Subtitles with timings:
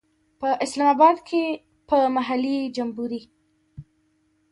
[0.39, 1.43] په اسلام آباد کې
[1.87, 3.21] به محلي جمبوري.